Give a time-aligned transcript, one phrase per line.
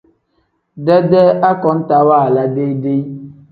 [0.87, 3.01] Dedee akontaa waala deyi-deyi.